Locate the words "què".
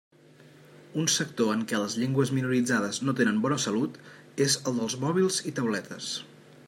1.71-1.81